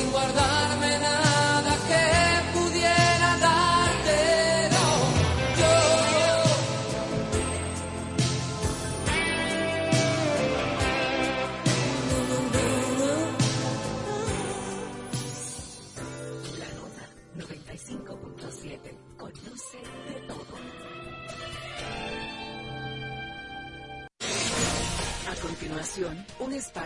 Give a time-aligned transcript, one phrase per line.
[0.00, 0.59] sin guardar.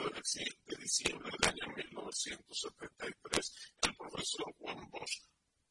[0.67, 5.23] de diciembre del año 1973, el profesor Juan Bosch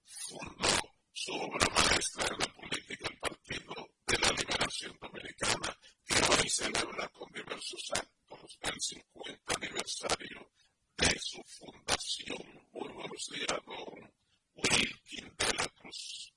[0.06, 3.74] fundó su obra maestra en la política, el Partido
[4.06, 10.52] de la Liberación Dominicana, que hoy celebra con diversos actos el 50 aniversario
[10.96, 12.38] de su fundación.
[12.72, 14.14] Muy buenos días, don
[14.58, 16.34] Wilkin de la Cruz.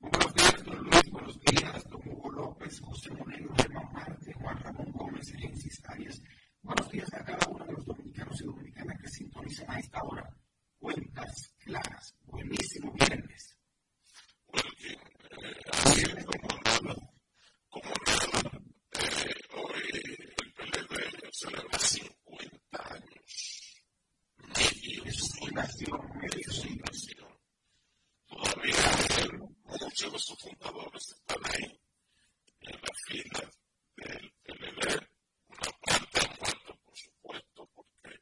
[0.00, 4.92] Buenos días, don Luis, buenos días, don Hugo López, José Moreno, Emma Marte, Juan Ramón
[4.92, 6.20] Gómez, Elencis Arias.
[6.60, 10.30] Buenos días a cada uno de los dominicanos y dominicanas que sintonizan a esta hora.
[10.78, 13.56] Cuentas claras, buenísimo viernes.
[14.48, 14.96] Bueno, eh,
[15.72, 16.94] alguien como nada,
[17.70, 18.50] como nada,
[18.92, 19.82] eh, hoy
[20.38, 23.80] el PLD celebra 50 años.
[24.36, 27.38] Medios y nación, medios y nación.
[28.26, 28.76] Todavía
[29.64, 31.80] muchos de sus fundadores están ahí,
[32.60, 33.50] en la fila
[33.96, 35.08] del PLD.
[35.48, 38.20] Una parte cuenta, por supuesto, porque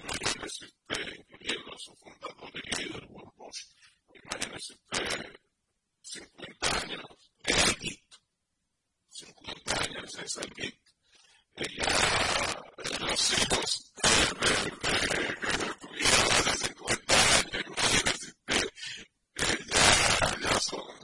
[0.00, 1.31] imagínense ustedes
[1.78, 3.66] su fundador y líder, Juan Bosch.
[4.14, 5.40] Imagínense usted,
[6.02, 8.04] 50 años de Git.
[9.08, 10.80] 50 años es el Git.
[11.56, 11.84] Y ya
[13.00, 14.64] los hijos de los
[16.44, 18.68] de 50 años, imagínense usted,
[19.68, 21.01] ya, ya son.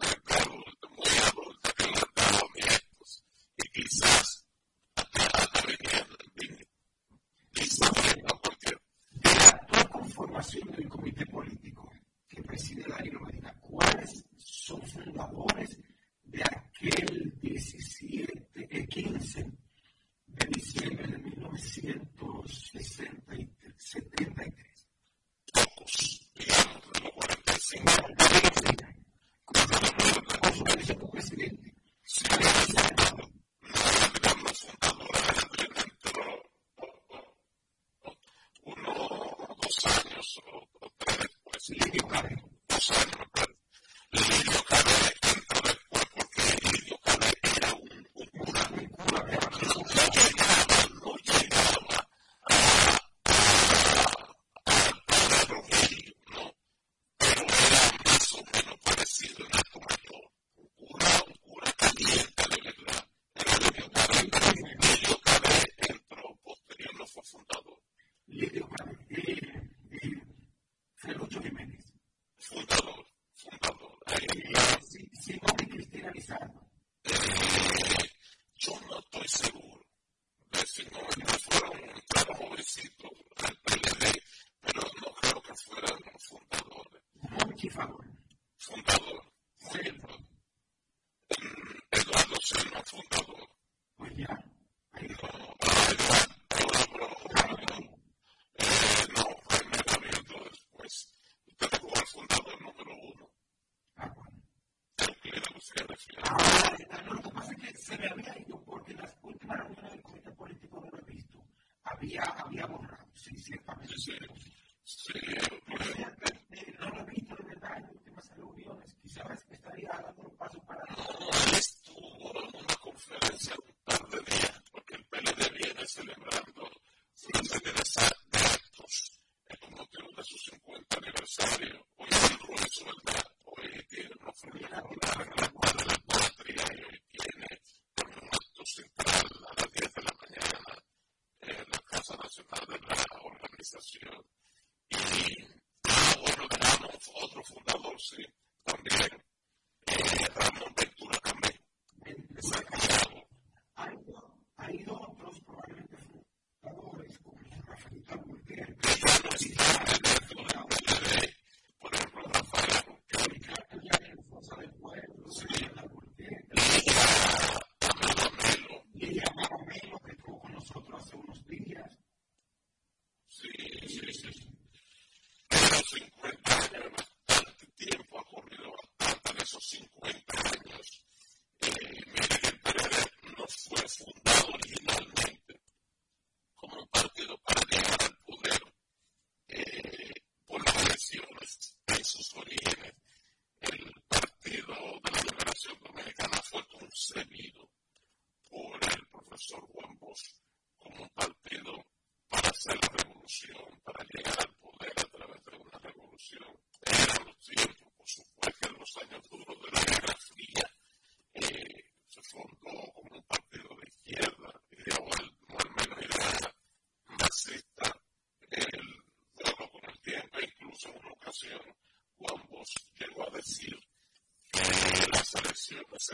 [15.20, 15.47] Oh.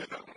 [0.09, 0.34] verdad.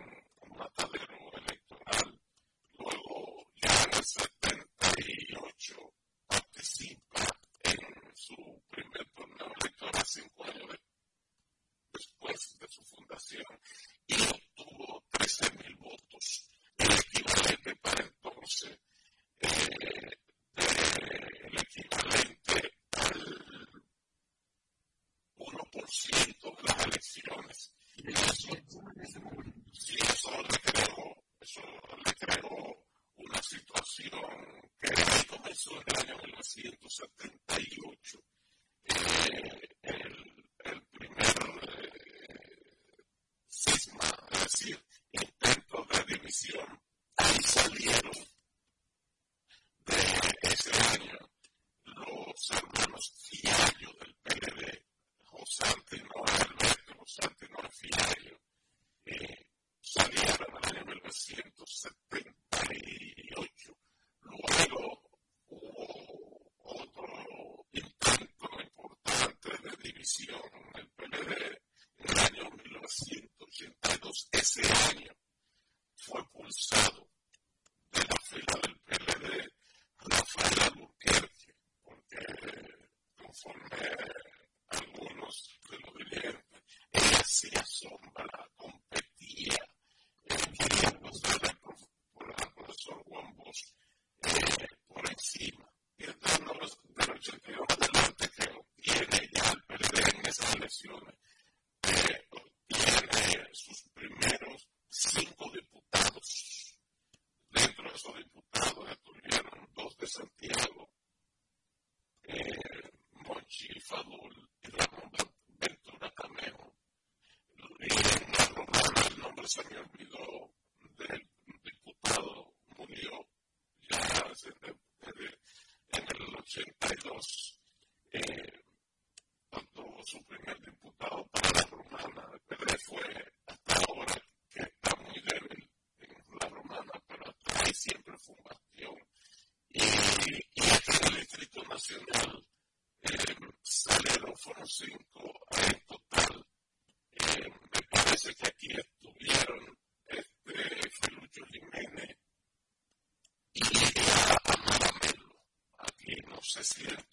[156.76, 157.07] No sé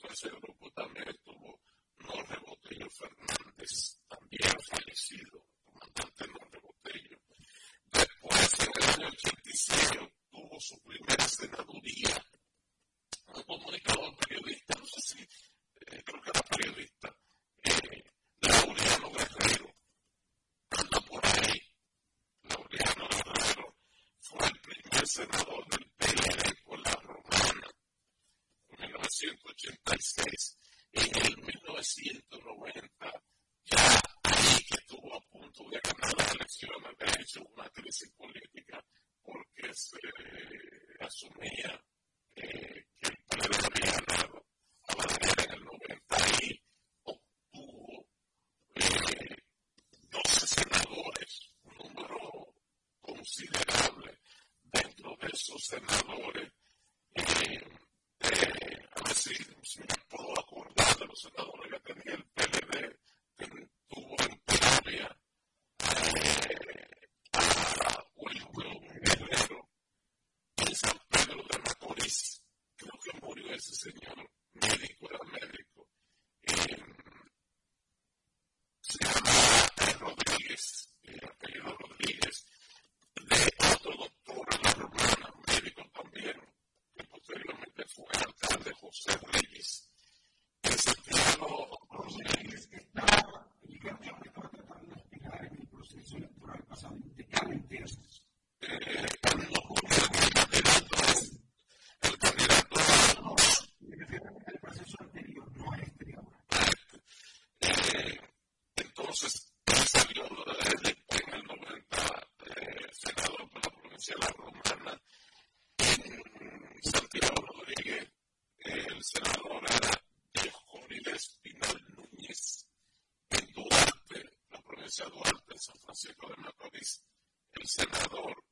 [127.53, 128.45] El senador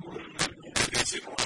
[0.00, 1.00] continua, né?
[1.00, 1.43] Esse é bom.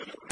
[0.00, 0.29] Leonel trae,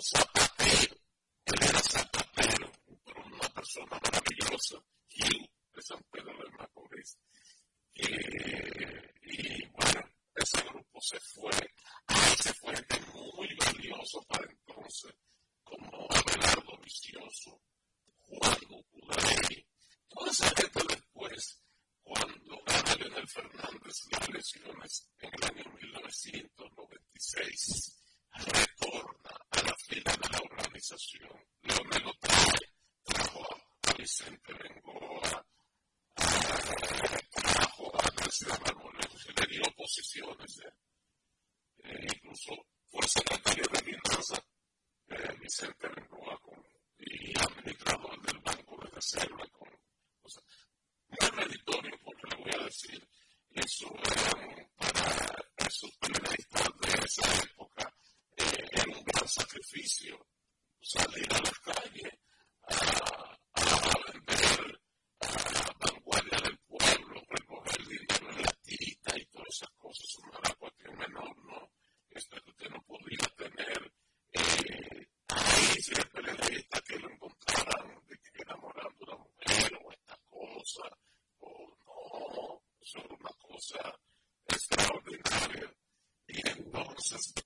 [0.00, 0.29] also
[87.10, 87.39] just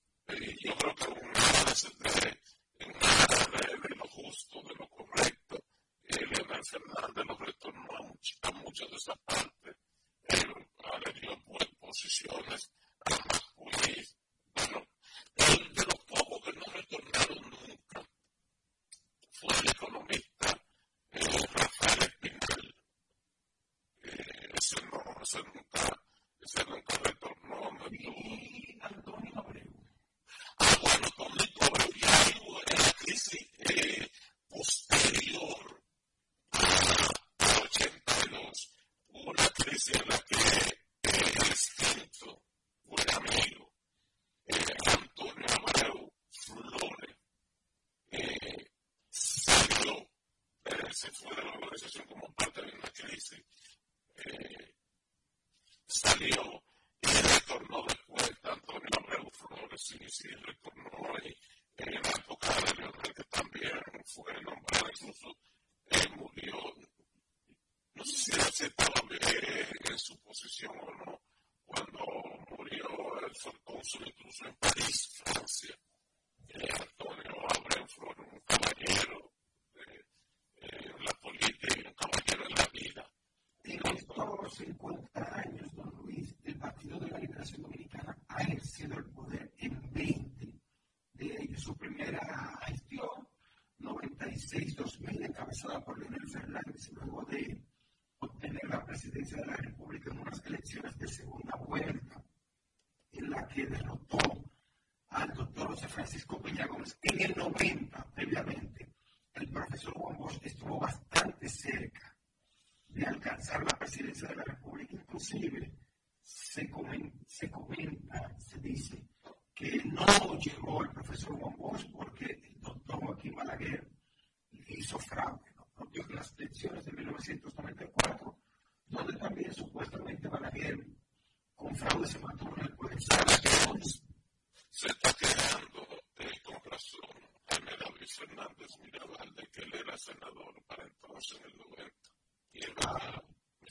[95.54, 97.43] reemplazada por Leonel Fernández, luego de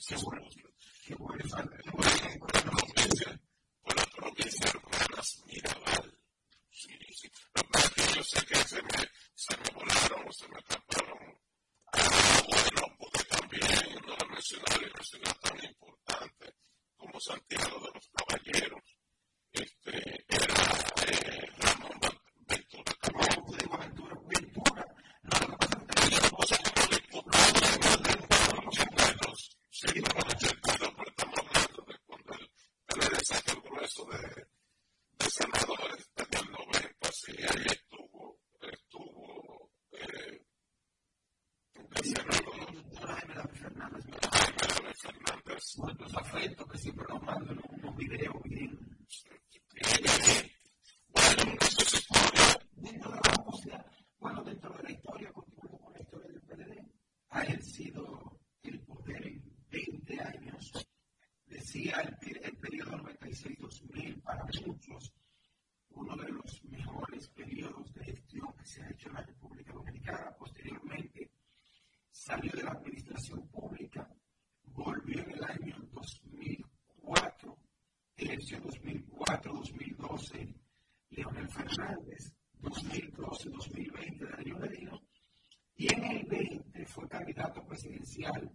[0.06, 0.43] So what
[79.44, 80.54] 2012,
[81.10, 85.00] Leonel Fernández, 2012-2020, Darío Medina,
[85.76, 88.50] y en el 20 fue candidato presidencial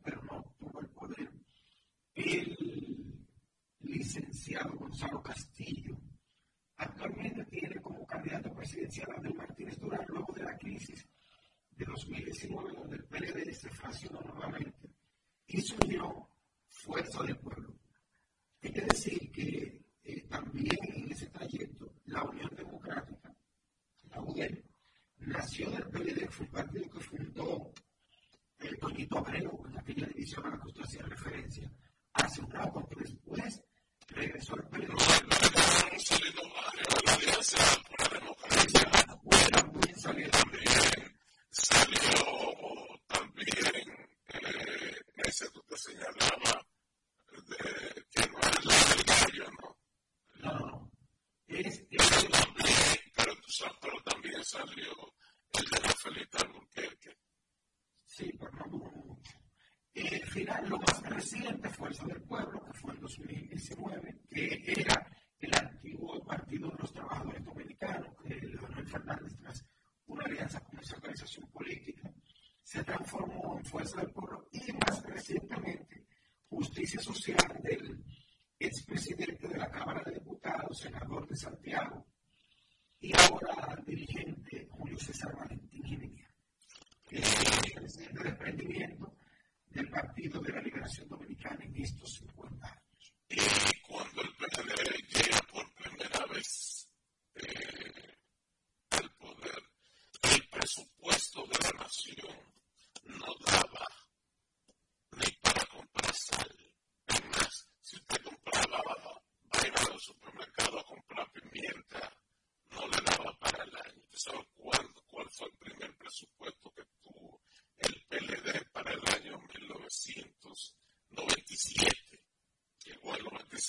[30.37, 31.68] a la que usted referencia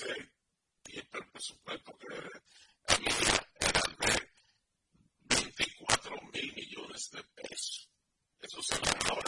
[0.00, 0.28] seis
[0.82, 2.06] tiempo el presupuesto que
[2.88, 3.12] había
[3.60, 7.90] era de 24 mil millones de pesos.
[8.40, 9.19] Eso se lo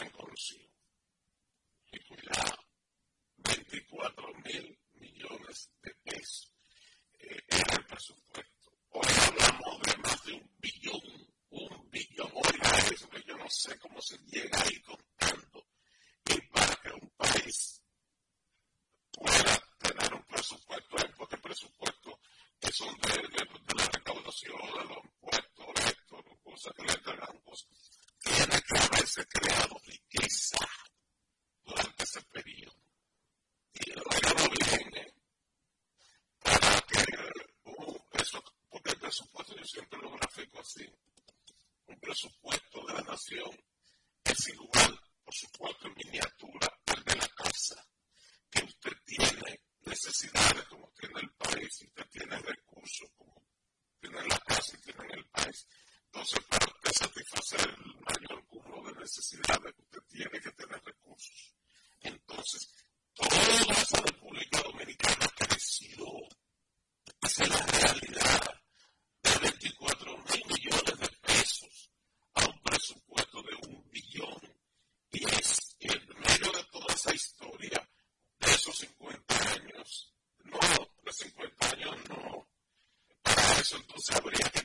[83.75, 84.62] Entonces habría que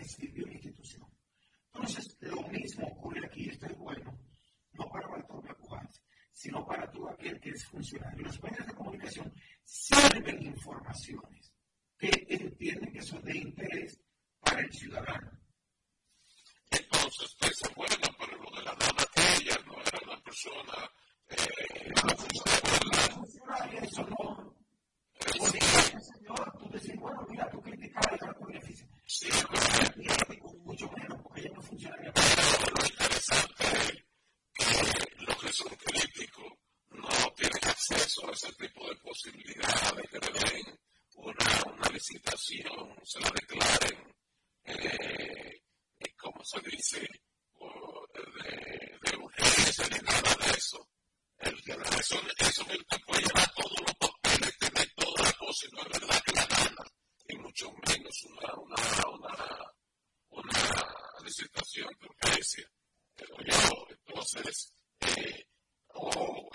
[0.00, 0.39] y no
[61.30, 62.70] solicitación de urgencia.
[63.14, 65.46] Pero yo, entonces, eh,
[65.88, 66.50] o oh,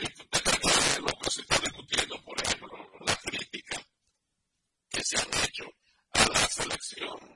[0.99, 3.85] lo que se está discutiendo, por ejemplo, la crítica
[4.89, 5.65] que se han hecho
[6.13, 7.34] a la selección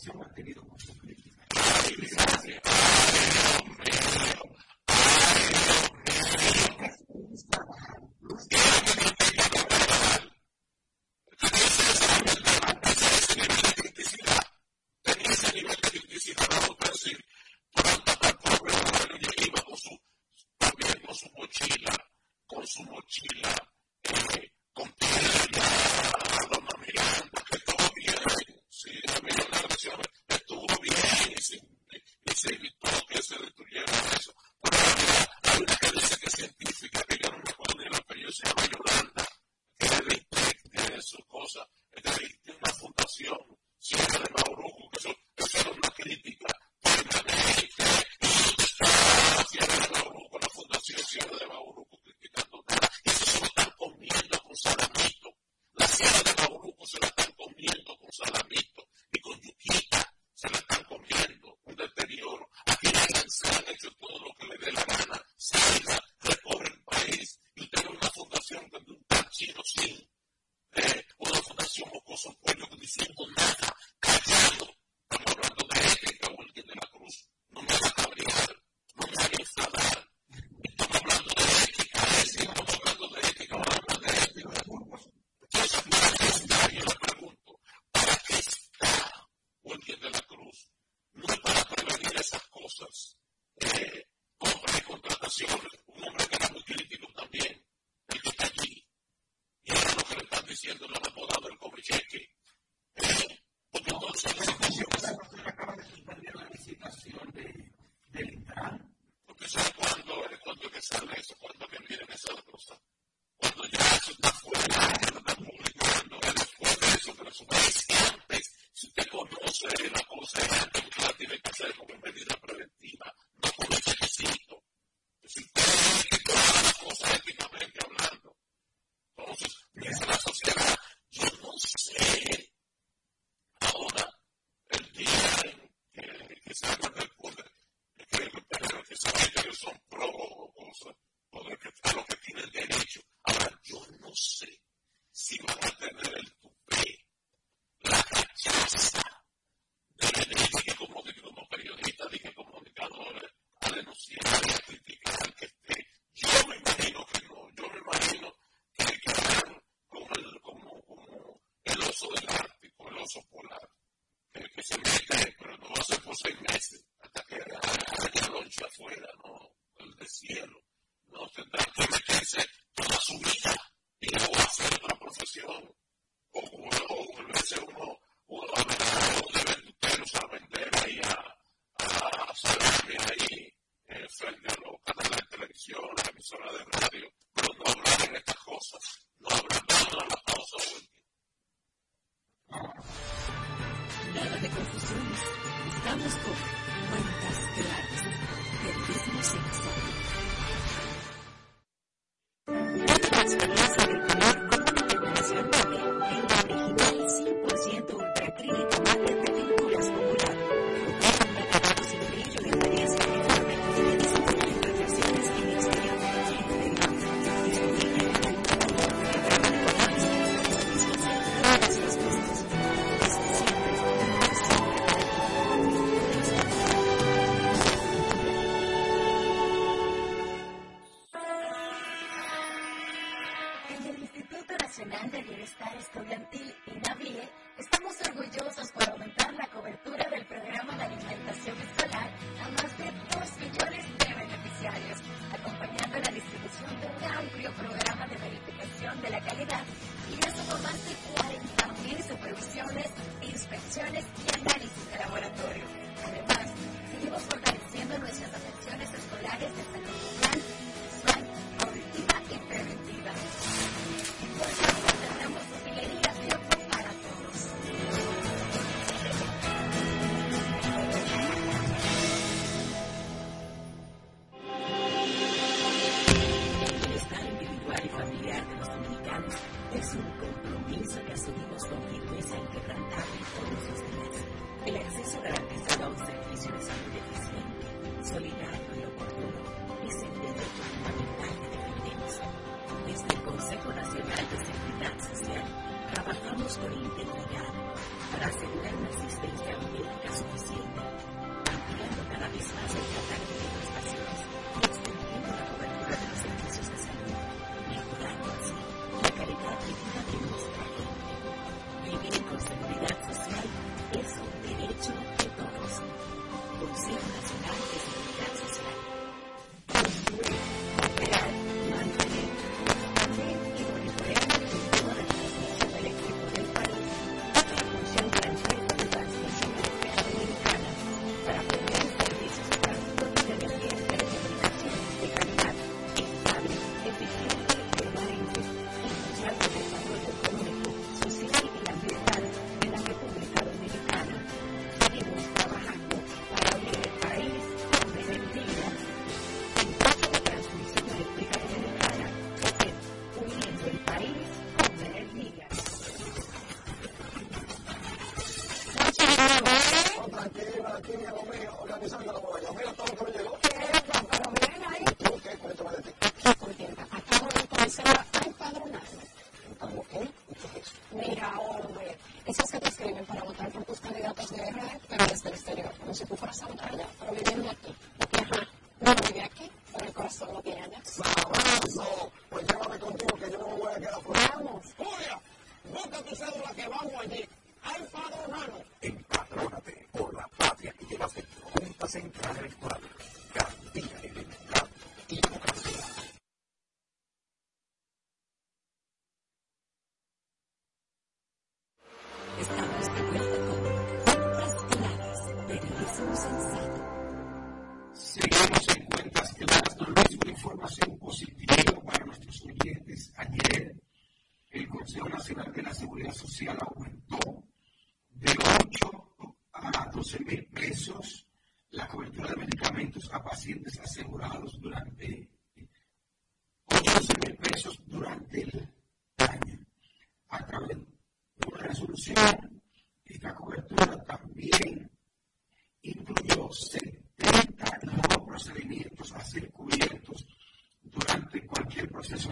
[0.00, 0.62] se han mantenido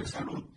[0.05, 0.48] de cobertura.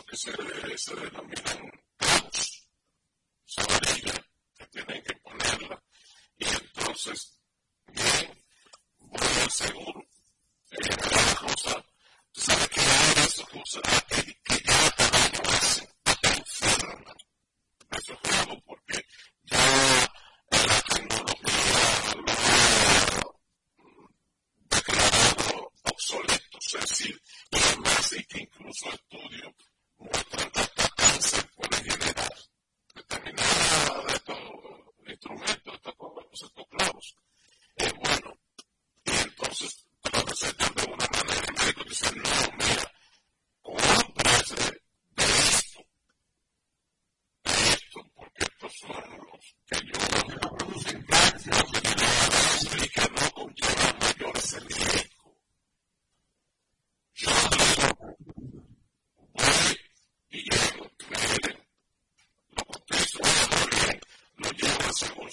[0.00, 1.71] procesos que se, se denominan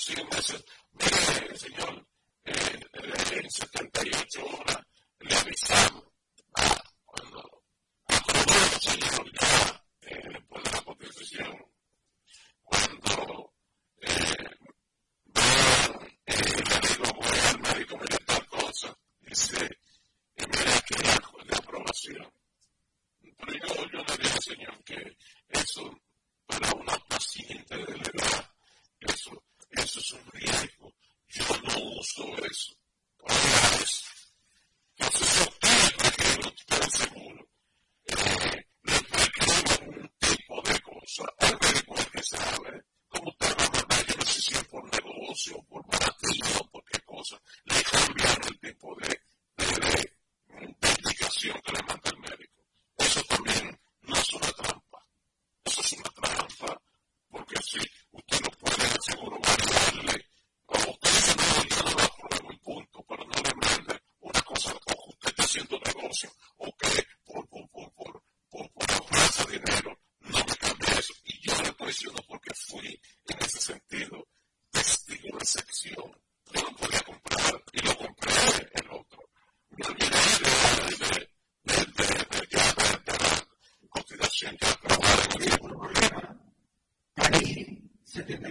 [0.10, 0.79] assume as a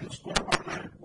[0.01, 0.98] de los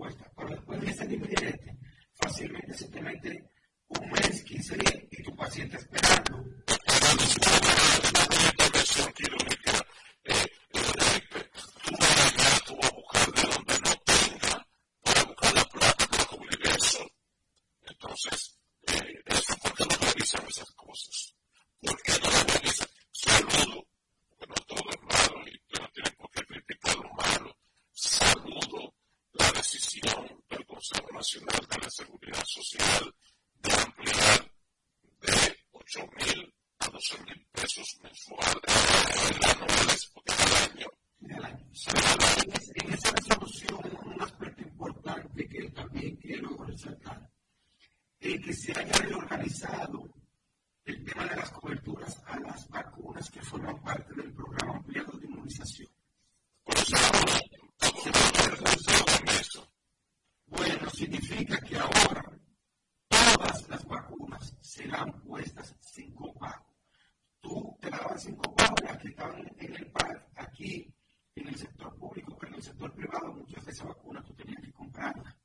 [69.74, 70.92] tener paz aquí
[71.34, 74.62] en el sector público, pero en el sector privado muchas de esas vacunas tú tenías
[74.62, 75.36] que comprarlas.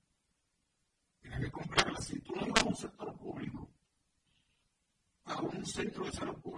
[1.21, 2.05] Tenías que comprarlas.
[2.05, 3.69] Si tú no ibas a un sector público,
[5.25, 6.49] a un centro de salud pública,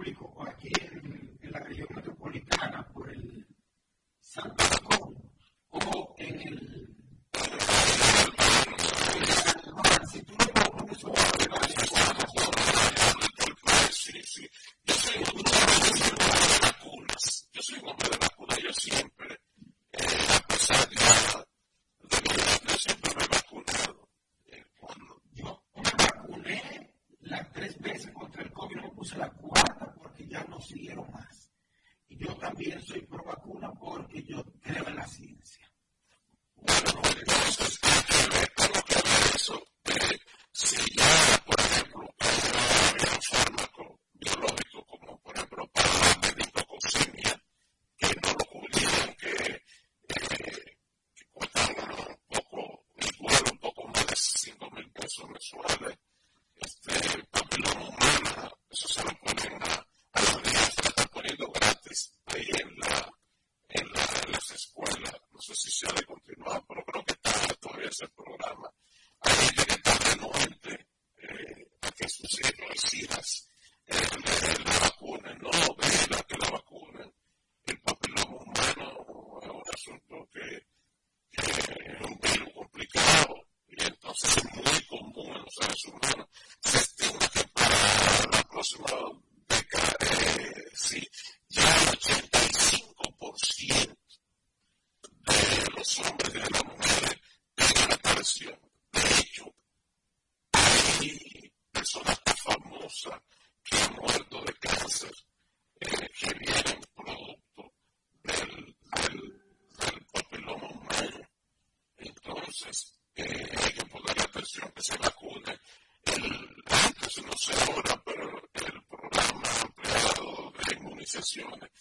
[121.40, 121.71] canción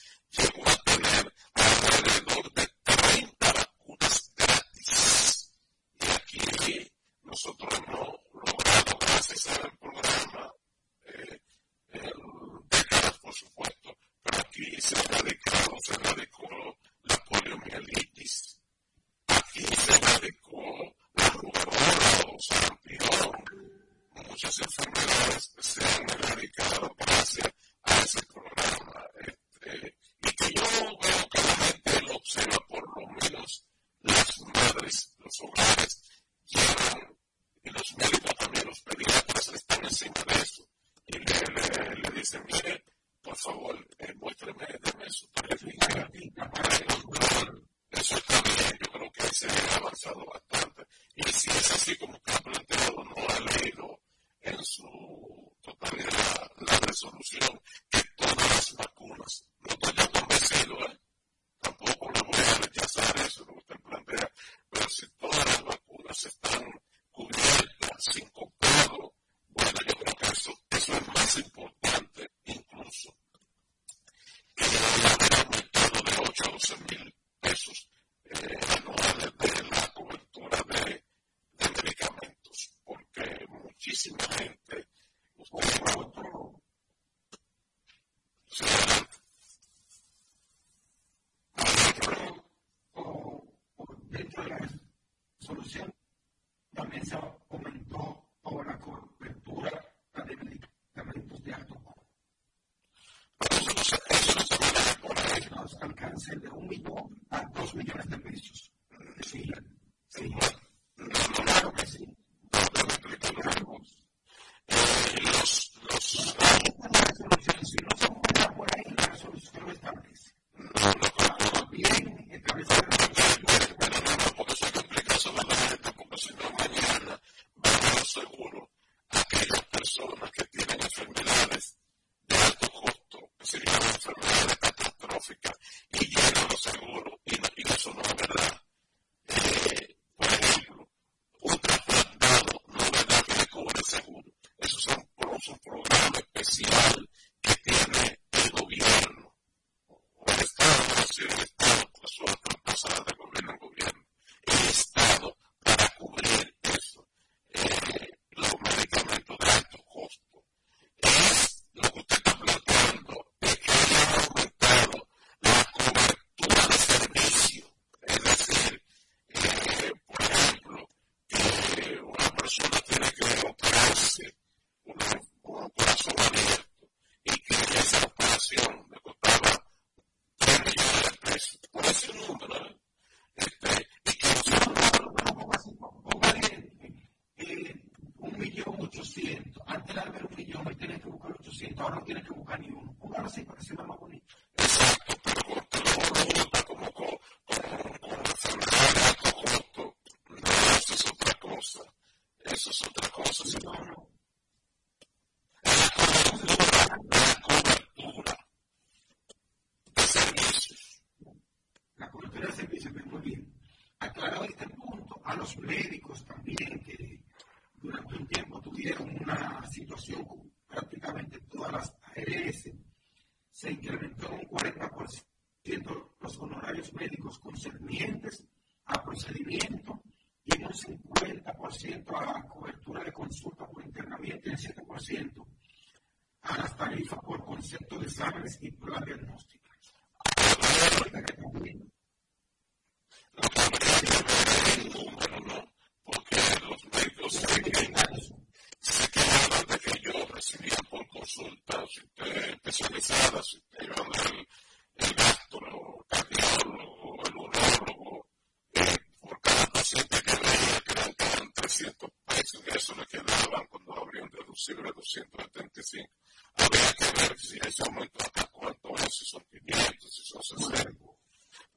[265.04, 266.10] 175.
[266.56, 270.92] Habría que ver si ese aumentó acá cuánto es, si son 500, si son 60.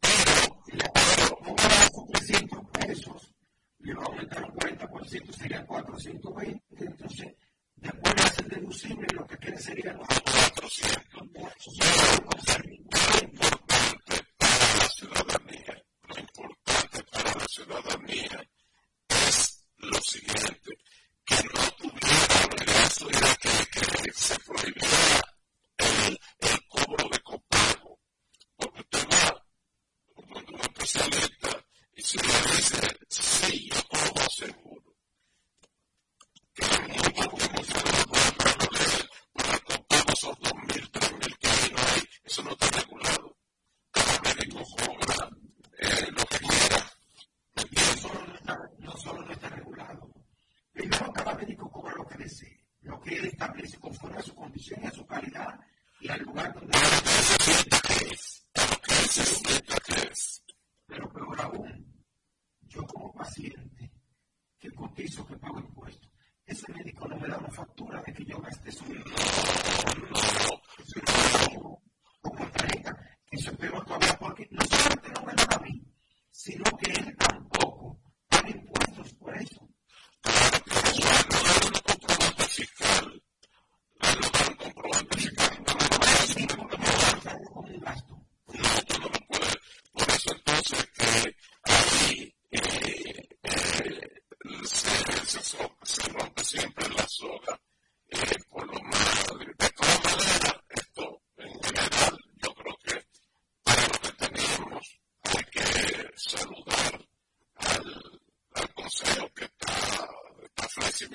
[0.00, 3.34] Pero, pero un gasto 300 pesos,
[3.78, 7.34] le va a aumentar un 40%, serían 420, entonces
[7.76, 11.04] después de hacer deducible lo que quiere serían los 400.
[12.24, 13.53] 400.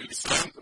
[0.10, 0.59] Islam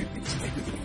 [0.00, 0.79] はい。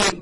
[0.00, 0.20] Un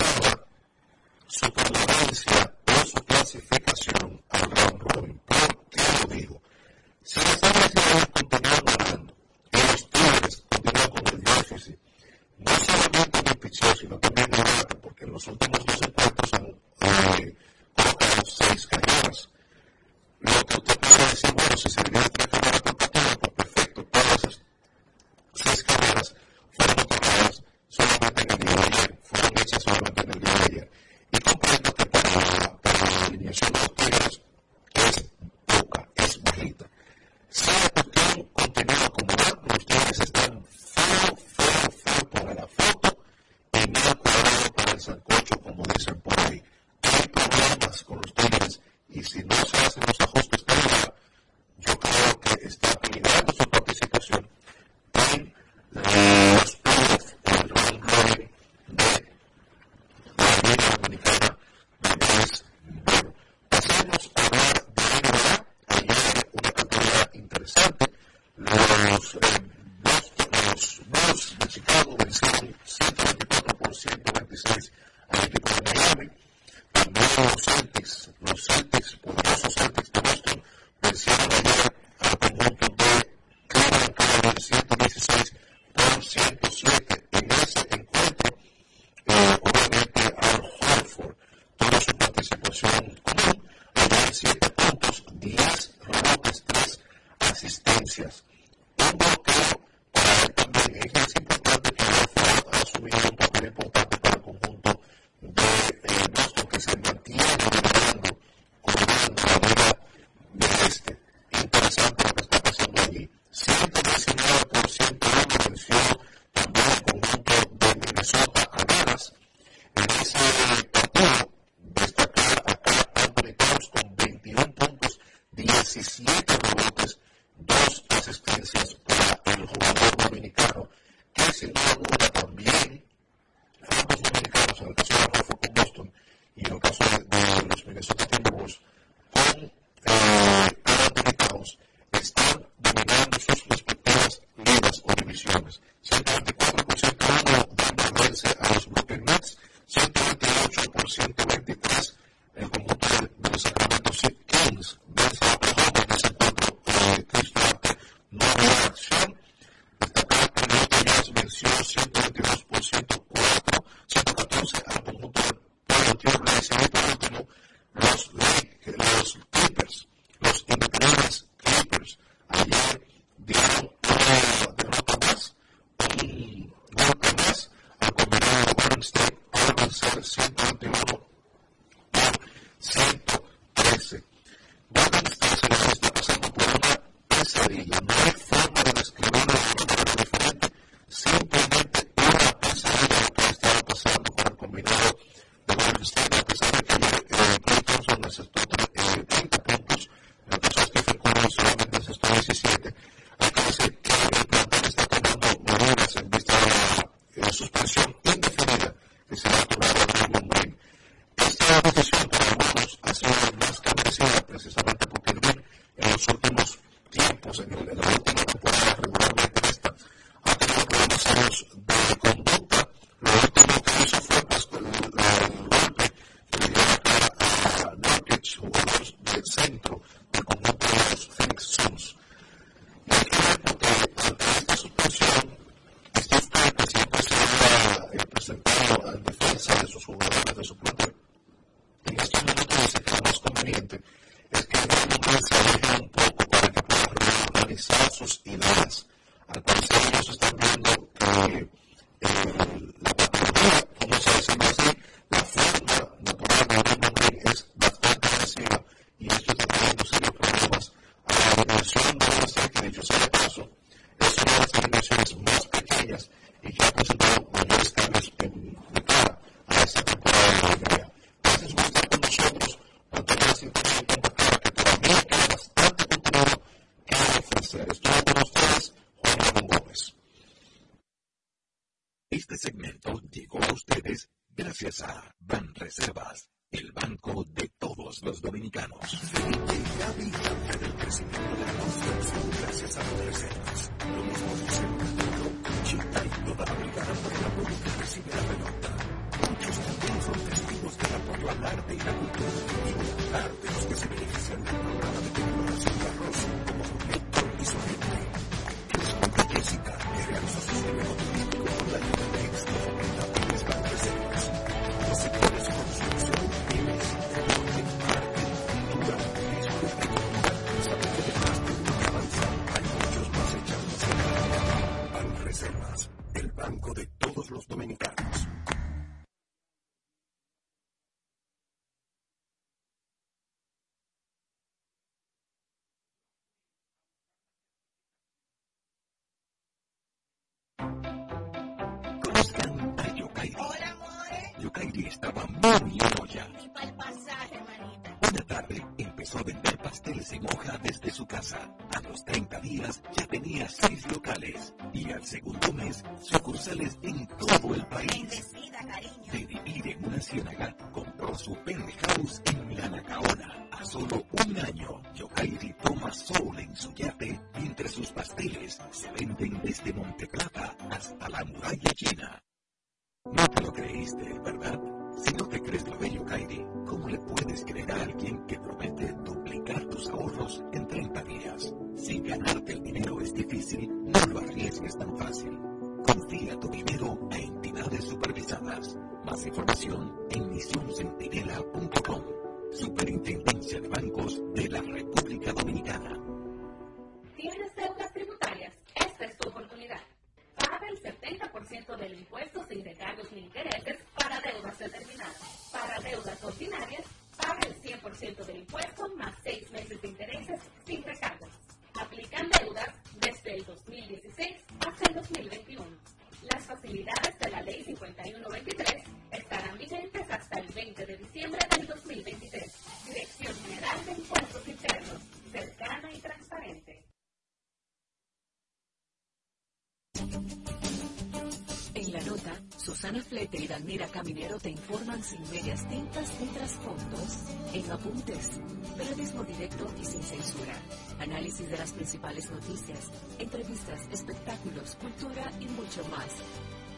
[433.58, 437.24] Danira Caminero te informan sin medias tintas ni trasfondos.
[437.52, 438.40] En Apuntes,
[438.76, 440.54] periodismo directo y sin censura.
[441.00, 446.06] Análisis de las principales noticias, entrevistas, espectáculos, cultura y mucho más.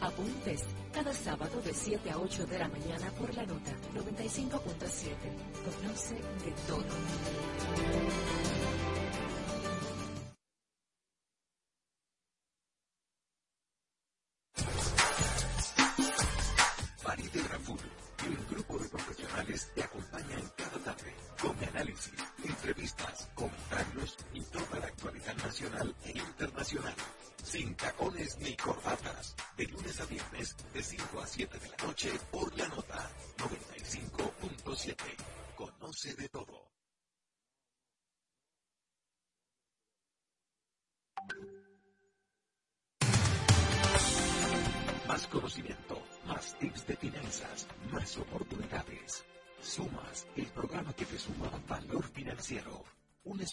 [0.01, 5.13] Apuntes, cada sábado de 7 a 8 de la mañana por la nota 95.7.
[5.63, 8.60] Conoce de todo.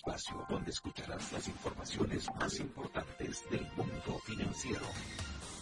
[0.09, 4.87] espacio donde escucharás las informaciones más importantes del mundo financiero.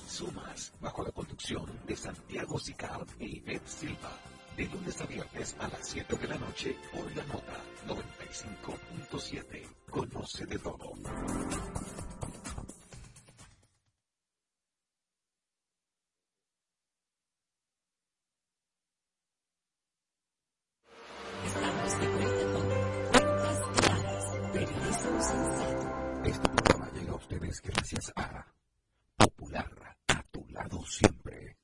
[0.08, 4.12] Sumas, bajo la conducción de Santiago Sicard e Ivette Silva.
[4.56, 9.68] De lunes a viernes a las 7 de la noche por la nota 95.7.
[9.90, 10.92] Conoce de todo.
[27.46, 28.44] Gracias a
[29.16, 31.56] Popular, a tu lado siempre.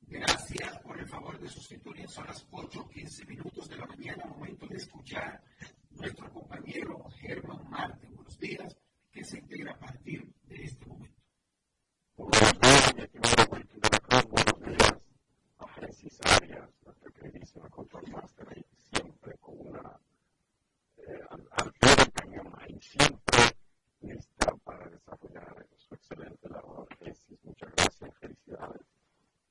[0.00, 2.08] Gracias por el favor de su sintonía.
[2.08, 5.42] Son las 8.15 minutos de la mañana, momento de escuchar
[5.90, 8.08] nuestro compañero Germán Marte.
[8.08, 8.76] Buenos días,
[9.12, 11.20] que se integra a partir de este momento.
[12.16, 14.94] Buenos días, mi estimado de la Buenos días
[15.58, 20.00] a Francis Arias, nuestra queridísima Control Master, ahí siempre con una
[20.96, 23.55] eh, al, al pie cañón, ahí siempre
[24.00, 26.86] lista para desarrollar su excelente labor.
[26.98, 28.82] Francis, muchas gracias, felicidades.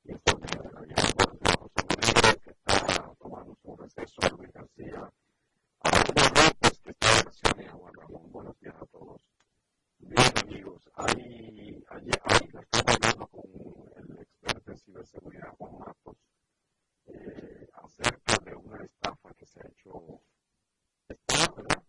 [0.04, 1.14] Y estos días de buenos días,
[1.58, 5.12] José Manuel, que está tomando su receso, Luis García,
[5.82, 9.22] a Hugo López, que está de vacaciones, Juan Ramón, buenos días a todos.
[10.00, 13.44] Bien, amigos, ahí, ayer, ahí la estaba hablando con
[13.98, 16.18] el experto en ciberseguridad, Juan Matos,
[17.08, 20.22] eh, acerca de una estafa que se ha hecho,
[21.10, 21.84] está, ¿verdad?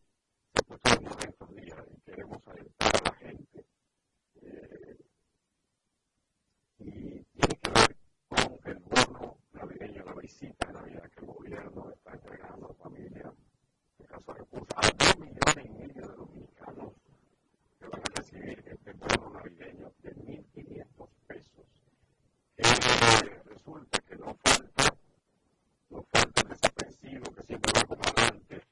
[27.47, 28.63] Siempre va como adelante,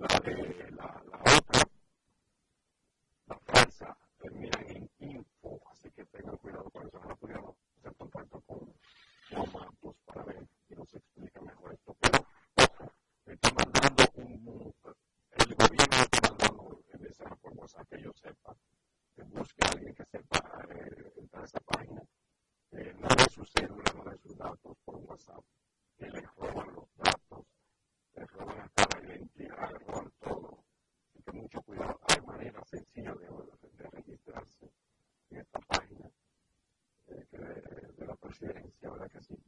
[0.00, 1.02] la.
[1.10, 1.62] La otra,
[3.28, 4.79] la falsa, termina en
[6.10, 7.00] tengan cuidado con eso.
[7.00, 8.58] No pudieron hacer contacto con
[9.30, 11.96] Juan Matos para ver y nos explica mejor esto.
[12.00, 12.26] Pero,
[12.56, 12.92] ojo,
[13.26, 14.74] está mandando un,
[15.32, 18.56] el gobierno está mandando el mensaje por WhatsApp que yo sepa
[19.14, 20.38] que busque a alguien que sepa
[20.70, 22.02] eh, entrar a esa página,
[22.72, 25.44] eh, no de su cédula, no de sus datos por WhatsApp,
[25.98, 27.46] que le roban los datos,
[28.14, 30.64] le roban hasta la identidad, le roban todo.
[31.08, 34.70] Así que mucho cuidado, hay maneras sencillas de, de registrarse
[35.30, 36.10] en esta página
[37.08, 39.38] eh, que de, la presidencia, ¿verdad que sí?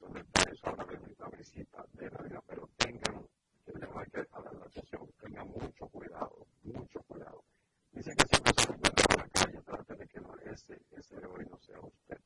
[0.00, 3.26] Donde está eso ahora de la visita de Navidad, pero tengan,
[3.64, 7.44] que no hay que hablar la atención, tengan mucho cuidado, mucho cuidado.
[7.92, 11.46] Dicen que siempre se encuentra en la calle, trate de que no, ese, ese hoy
[11.50, 12.20] no sea usted.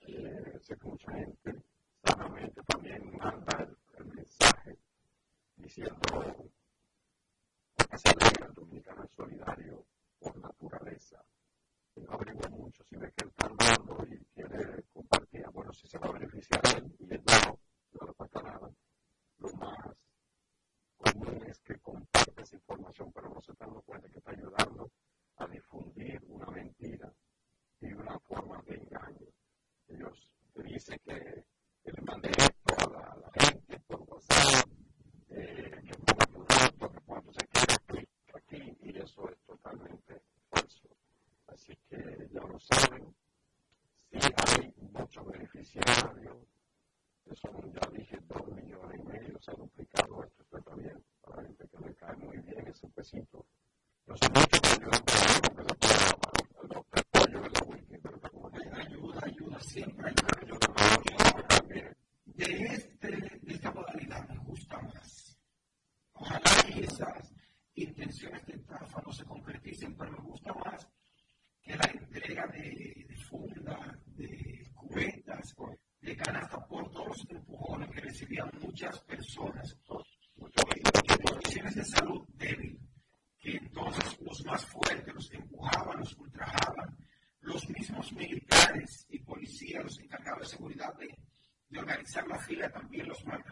[0.00, 1.62] Eh, sé que mucha gente
[2.04, 3.68] sanamente también manda
[3.98, 4.78] el, mensaje
[5.56, 6.00] diciendo
[7.76, 9.84] que se alegra el dominicano solidario
[10.20, 11.22] por naturaleza.
[11.94, 15.86] Y no averigua mucho, si ve que él está andando y quiere compartir, bueno, si
[15.86, 17.58] se va a beneficiar él y él no,
[18.00, 18.70] no le cuesta nada.
[19.38, 19.96] Lo más
[20.96, 24.90] común es que comparte esa información, pero no se está dando cuenta que está ayudando
[25.36, 27.12] a difundir una mentira
[27.80, 29.28] y una forma de engaño.
[29.86, 31.44] Ellos te dicen que,
[31.84, 34.68] que le mande esto a la, a la gente por WhatsApp,
[35.30, 40.20] eh, que ponga tu dato, que cuando se quiera clic aquí, y eso es totalmente
[40.50, 40.88] falso.
[41.46, 43.14] Así que ya lo saben,
[44.10, 45.26] sí hay muchos
[45.78, 46.36] beneficiarios,
[47.24, 51.04] que son, ya dije, dos millones y medio, se ha duplicado esto, esto está bien,
[51.22, 53.46] para la gente que le cae muy bien ese pesito.
[54.06, 55.98] No son muchos que ayudan por ahí, porque se
[56.50, 60.28] puede llamar el pollo de la wiki, pero está como que Ayuda, ayuda, siempre ayuda.
[60.40, 61.48] ayuda.
[61.48, 61.96] también.
[62.24, 63.08] De, este,
[63.42, 65.36] de esta modalidad me gusta más.
[66.14, 67.32] Ojalá y esas
[67.74, 70.88] intenciones de estafa no se concreticen, pero me gusta más
[71.62, 75.54] que la entrega de, de fundas, de cubetas,
[76.00, 79.76] de canastas por todos los empujones que recibían muchas personas
[80.36, 82.78] en condiciones de salud débil,
[83.38, 86.96] que entonces los más fuertes los empujaban, los ultrajaban,
[87.40, 91.08] los mismos militares y policías, los encargados de seguridad de,
[92.18, 93.47] organizar la fila, también los maltrataban,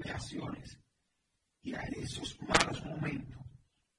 [0.00, 0.78] creaciones
[1.62, 3.42] y a esos malos momentos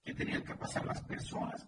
[0.03, 1.67] que tenían que pasar las personas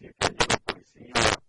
[0.00, 1.39] see, for you, we see you.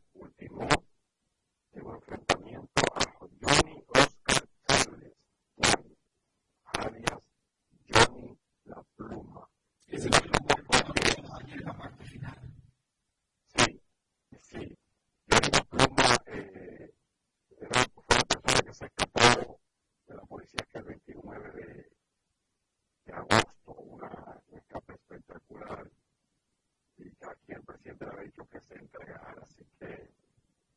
[28.80, 30.10] entregar, así que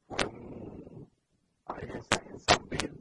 [0.06, 1.08] fue un,
[1.66, 2.93] ahí en San Bill.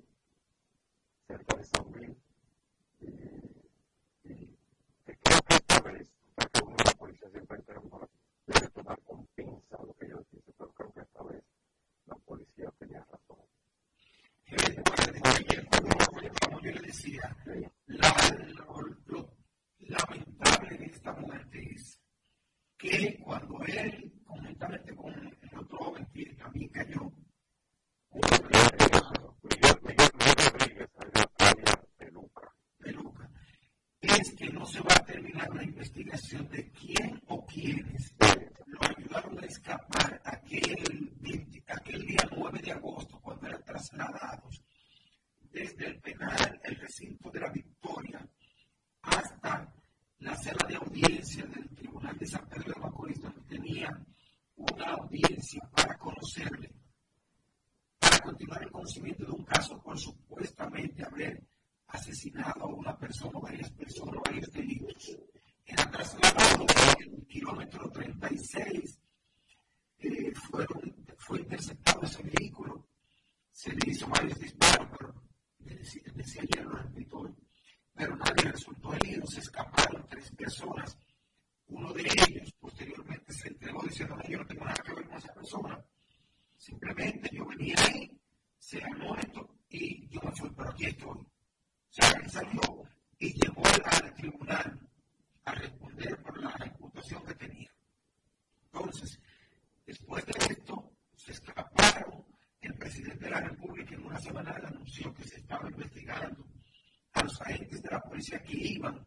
[108.23, 109.05] Alicia Kleiman,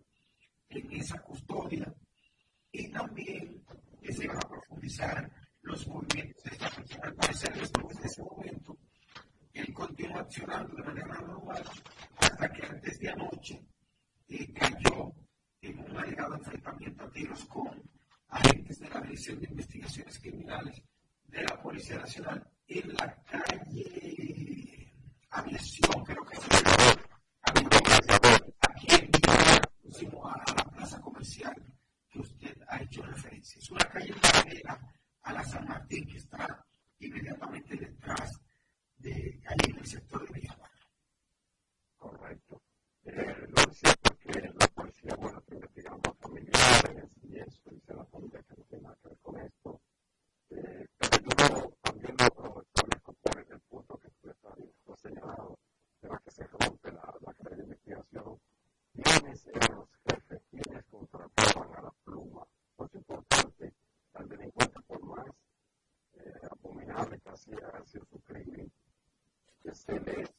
[69.76, 70.35] Sundays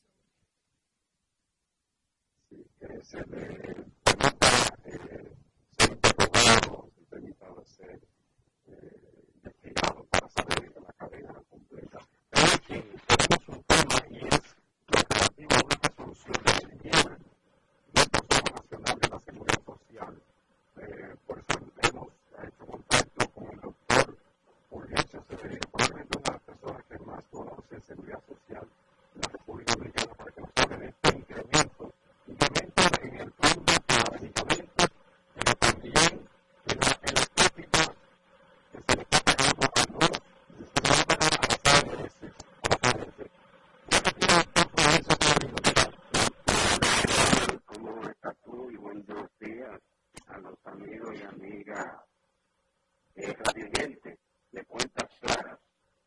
[53.17, 54.19] era dirigente
[54.51, 55.59] de cuentas claras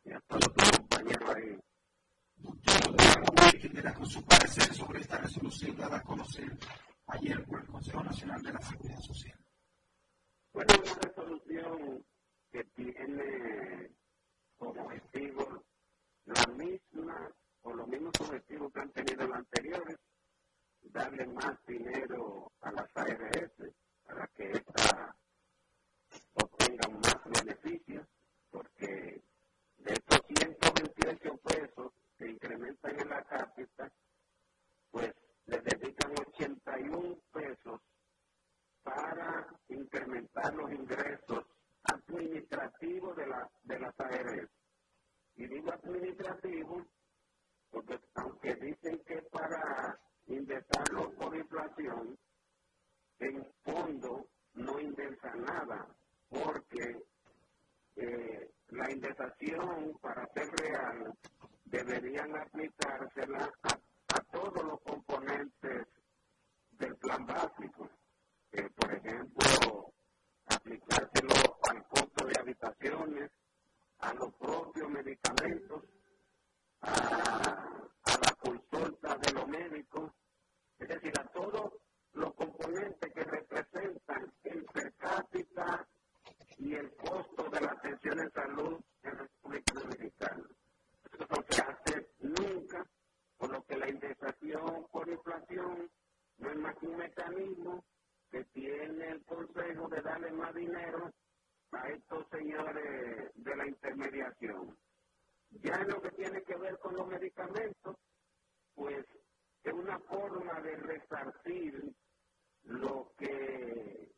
[0.05, 1.59] y a todos los compañeros ahí.
[3.97, 6.51] Con su parecer sobre esta resolución dada a conocer
[7.09, 9.39] ayer por el Consejo Nacional de la Seguridad Social.
[10.53, 12.07] Bueno, una resolución
[12.51, 13.91] que tiene
[14.57, 15.65] como objetivo
[16.24, 17.31] la misma
[17.62, 19.97] o los mismos objetivos que han tenido los anteriores,
[20.81, 23.53] darle más dinero a las ARS
[24.07, 25.15] para que estas
[26.35, 28.07] obtengan más beneficios,
[28.51, 29.23] porque
[29.78, 33.93] de estos 128 pesos que incrementan en la cápita,
[34.91, 35.15] pues
[35.47, 37.81] les dedican 81 pesos
[38.82, 41.45] para incrementar los ingresos
[41.85, 44.49] administrativos de, la, de las ARS.
[45.37, 46.87] Y digo administrativos
[47.70, 52.19] porque aunque dicen que para indexarlo por inflación,
[53.19, 55.87] en fondo no indensa nada,
[56.31, 57.02] porque
[57.97, 61.12] eh, la indexación, para ser real,
[61.65, 65.89] deberían aplicársela a, todos los componentes
[66.70, 67.90] del plan básico.
[68.52, 69.93] Eh, por ejemplo,
[70.47, 73.31] aplicárselo al costo de habitaciones,
[73.98, 75.82] a los propios medicamentos,
[76.81, 80.12] a, a la consulta de los médicos,
[80.78, 81.73] es decir, a todos
[82.12, 85.86] los componentes que representan el per cápita
[86.61, 90.45] y el costo de la atención en salud en República Dominicana.
[91.11, 92.87] Eso no se hace nunca,
[93.39, 95.91] por lo que la indexación por inflación
[96.37, 97.82] no es más que un mecanismo
[98.31, 101.11] que tiene el Consejo de darle más dinero
[101.73, 104.77] a estos señores de la intermediación.
[105.62, 107.97] Ya en lo que tiene que ver con los medicamentos,
[108.74, 109.07] pues
[109.65, 111.95] es una forma de resarcir
[112.65, 114.11] lo que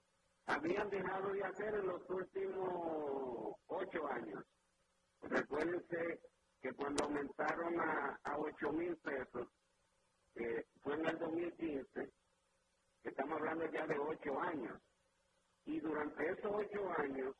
[0.52, 4.44] habían dejado de hacer en los últimos ocho años.
[5.22, 6.20] Recuérdense
[6.60, 9.48] que cuando aumentaron a, a 8 mil pesos,
[10.34, 12.12] eh, fue en el 2015,
[13.04, 14.78] estamos hablando ya de ocho años.
[15.64, 17.34] Y durante esos ocho años,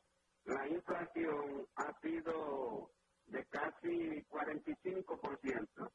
[0.45, 2.91] la inflación ha sido
[3.27, 5.91] de casi 45%.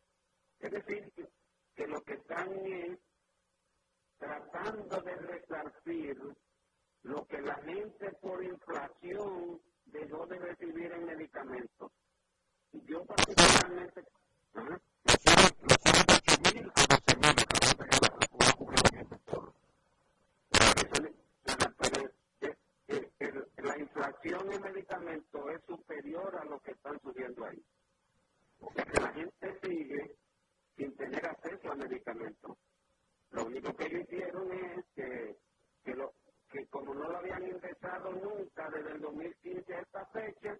[0.61, 1.29] Es decir, que,
[1.75, 2.99] que lo que están es
[4.19, 6.37] tratando de resarcir
[7.03, 11.93] lo que la gente por inflación dejó de recibir en medicamentos.
[12.73, 14.05] Yo particularmente...
[14.55, 18.15] Los 8.000 a 12.000 acaban de ganar
[21.47, 21.75] la
[22.49, 23.47] el.
[23.57, 27.63] La inflación en medicamentos es superior a lo que están subiendo ahí.
[28.61, 30.17] O sea que la gente sigue
[30.77, 32.57] sin tener acceso a medicamentos.
[33.31, 35.37] Lo único que ellos hicieron es que,
[35.85, 35.95] que
[36.51, 40.59] que como no lo habían ingresado nunca desde el 2015 a esta fecha,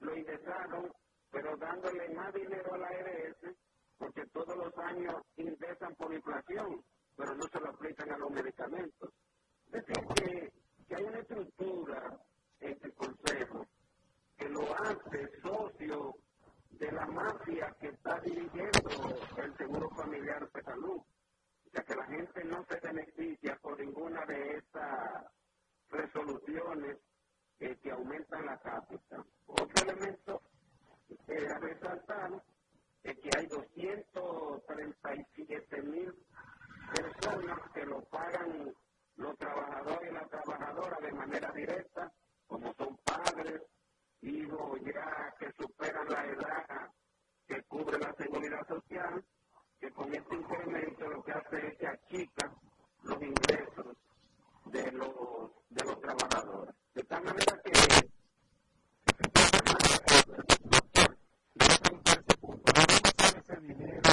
[0.00, 0.92] lo ingresaron,
[1.30, 3.56] pero dándole más dinero a la ARS,
[3.98, 6.82] porque todos los años ingresan por inflación,
[7.16, 9.10] pero no se lo aplican a los medicamentos.
[9.72, 10.52] Es decir, que,
[10.88, 12.20] que hay una estructura
[12.60, 13.66] en el Consejo
[14.36, 16.14] que lo hace socio
[16.70, 18.90] de la mafia que está dirigiendo
[19.36, 21.02] el Seguro Familiar de Salud
[21.72, 25.24] ya que la gente no se beneficia por ninguna de esas
[25.90, 26.98] resoluciones
[27.58, 29.24] que aumentan la cápita.
[29.46, 30.42] Otro elemento
[31.28, 32.42] eh, a resaltar
[33.02, 36.14] es que hay 237 mil
[36.94, 38.74] personas que lo pagan
[39.16, 42.10] los trabajadores y las trabajadoras de manera directa,
[42.46, 43.60] como son padres,
[44.22, 46.90] hijos ya que superan la edad
[47.46, 49.22] que cubre la seguridad social,
[49.80, 52.52] que con este incremento lo que hace es que achica
[53.02, 53.96] los ingresos
[54.66, 56.74] de los, de los trabajadores.
[56.94, 58.12] De tal manera que se
[62.40, 64.10] pues, ese dinero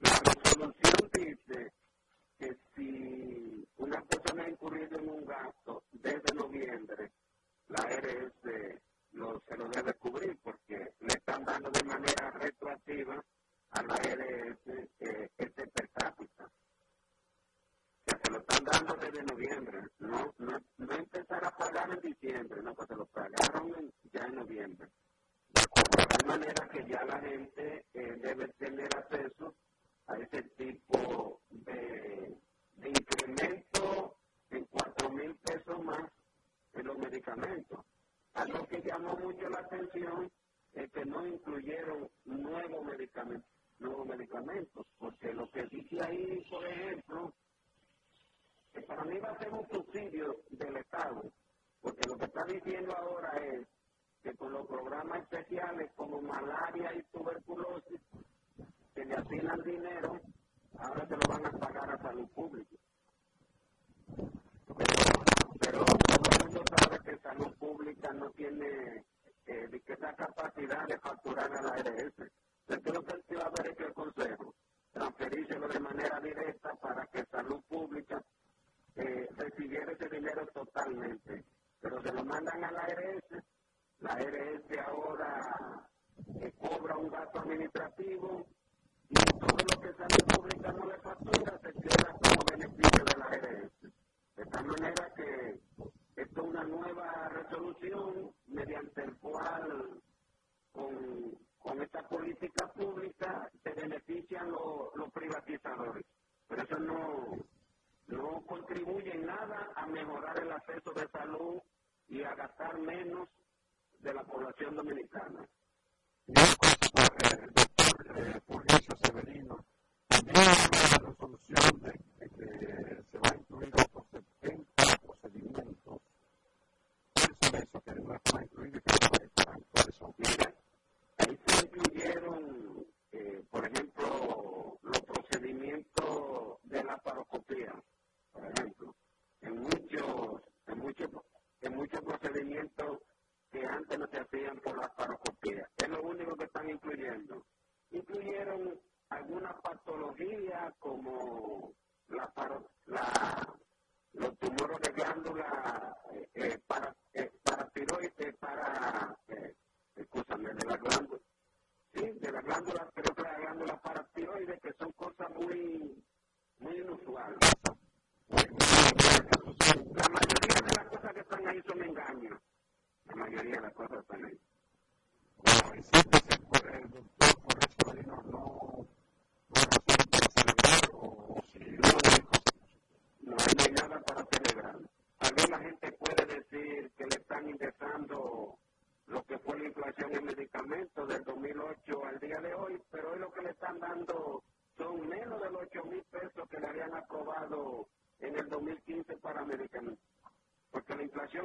[0.00, 1.07] la resolución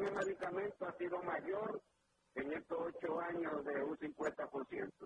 [0.08, 1.82] en medicamentos ha sido mayor
[2.36, 5.03] en estos 8 años de un 50%.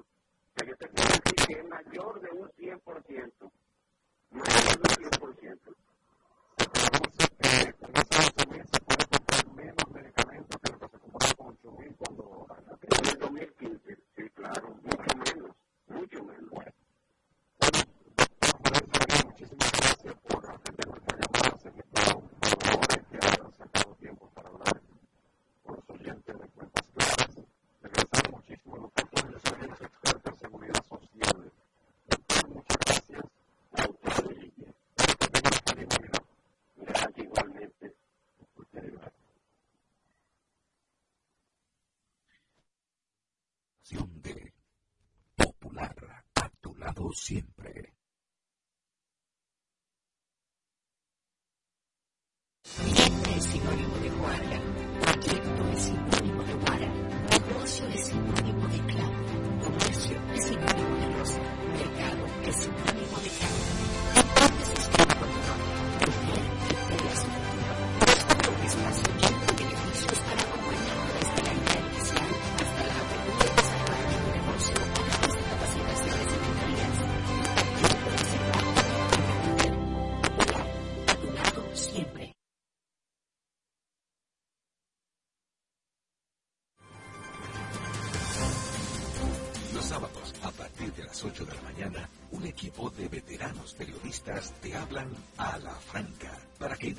[47.14, 47.57] Siempre.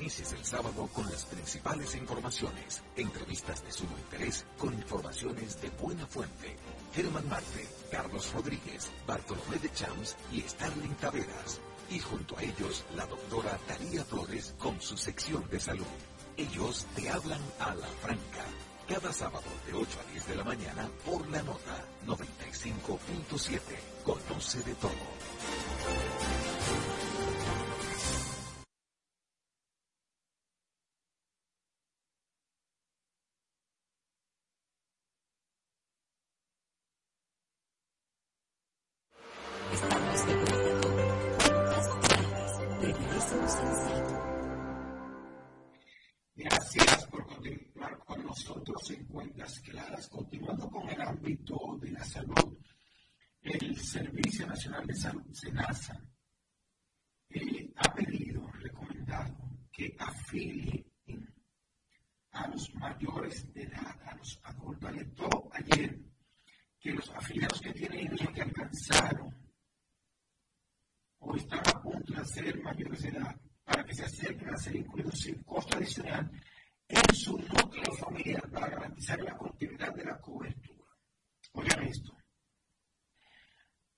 [0.09, 6.57] El sábado con las principales informaciones, entrevistas de sumo interés con informaciones de buena fuente.
[6.95, 11.61] Germán Marte, Carlos Rodríguez, Bartolomé de Champs y Starling Taveras.
[11.91, 15.85] Y junto a ellos, la doctora Taría Flores con su sección de salud.
[16.37, 18.45] Ellos te hablan a la franca
[18.87, 23.59] cada sábado de 8 a 10 de la mañana por la nota 95.7.
[24.03, 26.58] Conoce de todo.
[48.29, 52.57] Nosotros en cuentas claras, continuando con el ámbito de la salud,
[53.41, 56.01] el Servicio Nacional de Salud, SENASA,
[57.29, 59.35] eh, ha pedido, recomendado
[59.71, 60.85] que afilien
[62.31, 64.89] a los mayores de edad, a los adultos.
[64.89, 65.99] Alertó ayer
[66.79, 69.35] que los afiliados que tienen hijos que alcanzaron
[71.19, 73.35] o están a punto de ser mayores de edad,
[73.69, 76.27] para que se acerquen a ser incluidos sin costo adicional
[76.87, 80.89] en su núcleo familiar para garantizar la continuidad de la cobertura.
[81.53, 82.17] Oigan esto.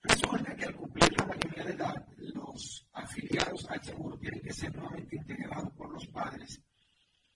[0.01, 4.75] Resulta que al cumplir la mayoría de edad, los afiliados al seguro tienen que ser
[4.75, 6.61] nuevamente integrados por los padres.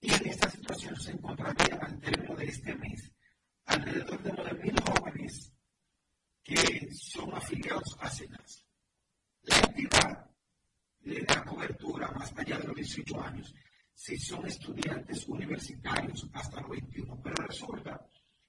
[0.00, 3.12] Y en esta situación se encontraría al término de este mes
[3.64, 5.52] alrededor de 9.000 jóvenes
[6.44, 8.66] que son afiliados a SENAS.
[9.42, 10.25] La entidad
[11.06, 13.54] le da cobertura más allá de los 18 años
[13.94, 18.06] si son estudiantes universitarios hasta los 21, pero resulta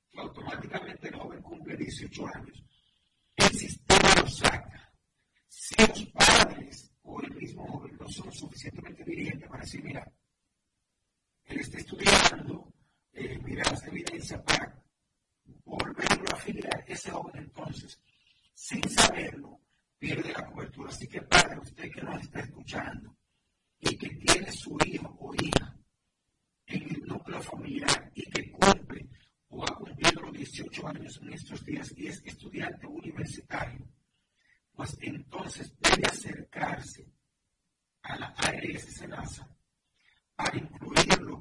[0.10, 2.64] que automáticamente el joven cumple 18 años.
[3.36, 4.92] El sistema lo saca.
[5.48, 10.12] Si los padres o el mismo joven no son suficientemente diligentes para decir, mira,
[11.46, 12.74] él está estudiando,
[13.14, 14.84] eh, mira las evidencias para
[15.64, 18.02] volverlo a afiliar, ese joven entonces,
[18.54, 19.62] sin saberlo,
[19.98, 20.90] pierde la cobertura.
[20.90, 23.18] Así que padre, usted que nos está escuchando,
[23.80, 25.78] y que tiene su hijo o hija
[26.66, 29.10] en el núcleo familiar y que cumple
[29.50, 33.88] o ha cumplido los 18 años en estos días y es estudiante universitario,
[34.74, 37.10] pues entonces debe acercarse
[38.02, 39.50] a la ARS Senasa
[40.36, 41.40] para incluirlo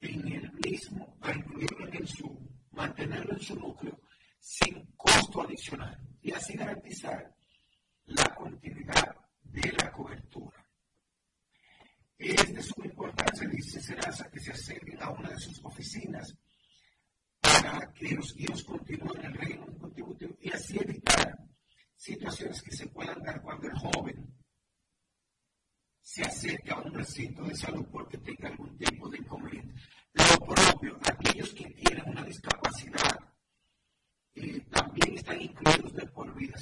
[0.00, 4.00] en el mismo, para incluirlo en su, mantenerlo en su núcleo
[4.38, 7.35] sin costo adicional y así garantizar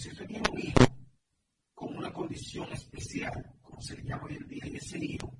[0.05, 0.94] Si usted tiene un hijo una
[2.15, 5.37] condición especial, como se le llama hoy en día, y ese hijo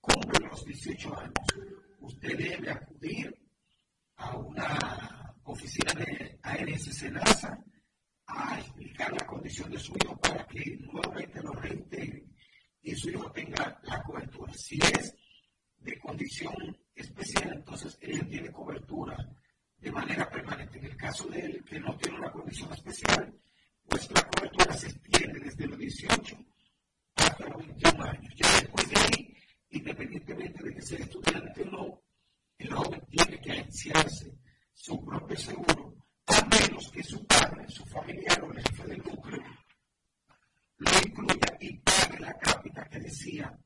[0.00, 1.34] cumple los 18 años,
[2.00, 3.36] usted debe acudir
[4.16, 7.58] a una oficina de ARS Senasa
[8.26, 12.26] a explicar la condición de su hijo para que nuevamente lo reintegre
[12.82, 14.52] y su hijo tenga la cobertura.
[14.52, 15.16] Si es
[15.78, 19.16] de condición especial, entonces él tiene cobertura
[19.78, 20.78] de manera permanente.
[20.78, 23.34] En el caso de él que no tiene una condición especial,
[24.10, 26.36] la cobertura se extiende desde los 18
[27.16, 28.34] hasta los 21 años.
[28.36, 29.36] Ya después de ahí,
[29.70, 32.02] independientemente de que sea estudiante o no,
[32.58, 34.38] el joven tiene que anunciarse
[34.72, 35.94] su propio seguro,
[36.26, 39.42] a menos que su padre, su familiar o el jefe del núcleo
[40.78, 43.58] lo incluya y pague la cápita que decía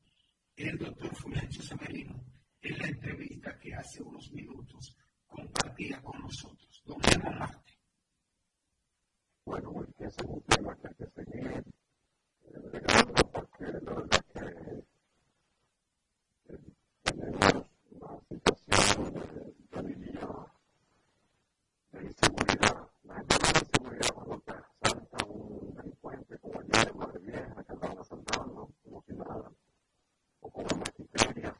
[0.55, 2.23] el doctor Fulgencio Severino
[2.61, 4.97] en la entrevista que hace unos minutos
[5.27, 6.81] compartía con nosotros.
[6.85, 7.51] Don Germán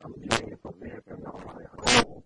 [0.03, 2.23] también, estos que andaban de robo.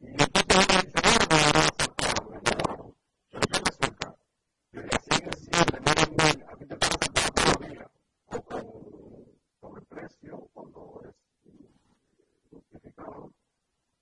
[0.00, 2.94] Y entonces dice, bueno, me van a asaltar, me robaron.
[3.30, 4.16] Pero ¿qué resulta?
[4.70, 7.84] Que le hacen decirle, miren, miren, aquí te están asaltando todavía,
[8.26, 8.62] o con
[9.60, 11.14] sobreprecio, cuando es
[12.50, 13.22] justificado,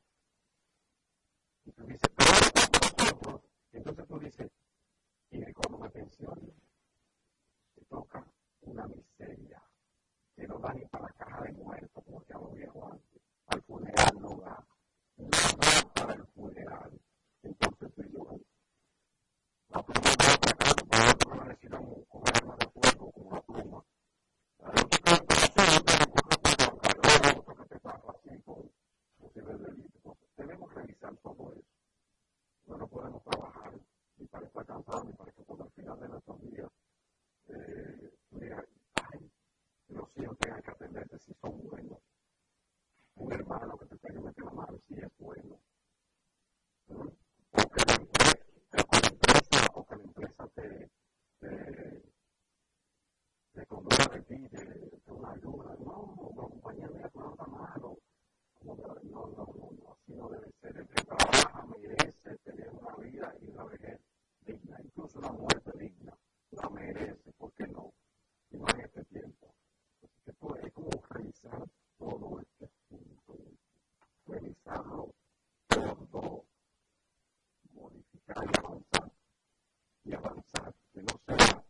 [1.63, 3.21] como un 16% del PIB, si no me equivoco.
[3.21, 3.21] Así, mucho dinero.
[3.21, 4.51] Y tú dices, pero nosotros, entonces tú dices,
[5.31, 6.53] y cuando me pensione,
[7.75, 8.25] te toca
[8.61, 9.61] una miseria
[31.35, 31.67] todo eso.
[32.67, 33.73] No, no podemos trabajar
[34.17, 36.69] ni para estar cansados ni para que por al final de nuestros días
[37.49, 38.65] eh, digan,
[39.11, 39.31] ay,
[39.89, 41.99] los hijos tengan que atenderte si son buenos.
[43.15, 45.59] Un hermano que te tenga que meter la mano si es bueno.
[46.87, 46.99] ¿no?
[47.51, 50.89] O que la empresa, o que la empresa, te,
[51.39, 52.03] te,
[53.53, 55.75] te conduzca de ti, te, te una ayuda.
[55.79, 57.97] No, la compañía mía tú no está malo.
[58.63, 59.45] No, no, no,
[59.77, 60.77] no, así no debe ser.
[60.77, 63.99] El que trabaja merece tener una vida y una vejez
[64.41, 66.17] digna, incluso una muerte digna.
[66.51, 67.93] La merece, ¿por qué no?
[68.49, 69.53] Y no en este tiempo.
[70.03, 71.67] Así que es como revisar
[71.97, 73.37] todo este punto,
[74.25, 75.13] revisarlo
[75.67, 76.45] todo,
[77.73, 79.11] modificar y avanzar.
[80.03, 81.63] Y avanzar, que no sea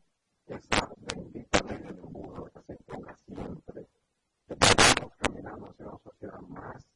[0.48, 3.88] esa bendita ley del muro que se imponga siempre,
[4.48, 6.91] que vayamos caminando hacia una sociedad más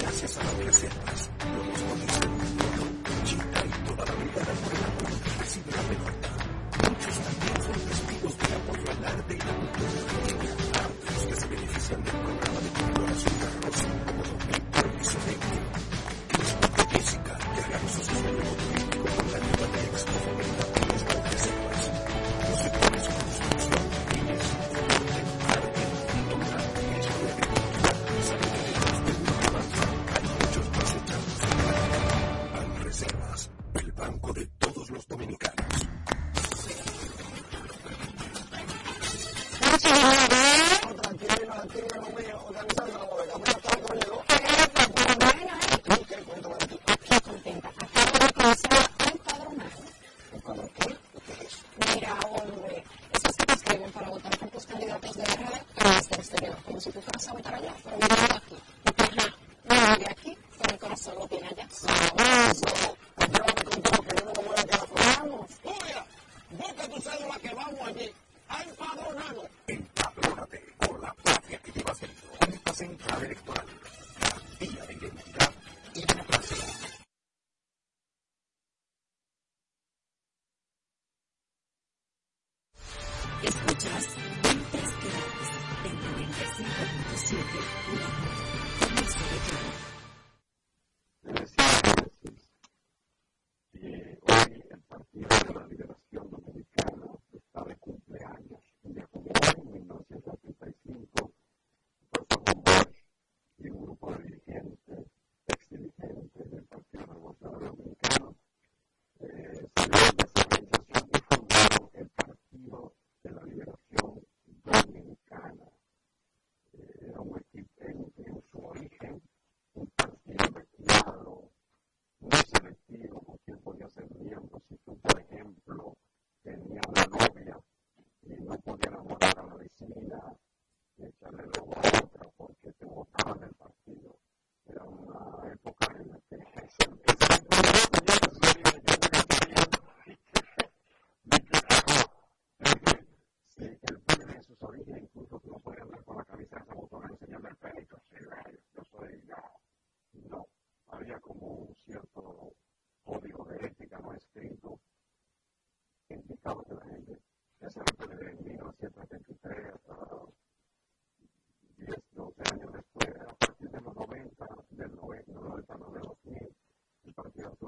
[0.00, 1.30] Gracias a las reservas,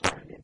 [0.00, 0.41] 95.7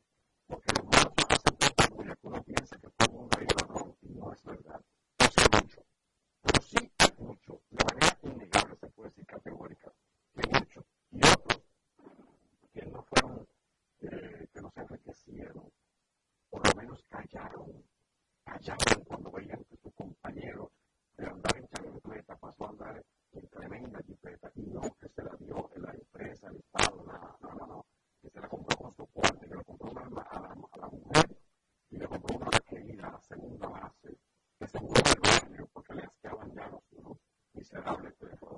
[37.79, 38.57] el proceso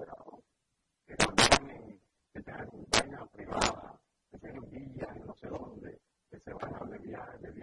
[7.41, 7.60] de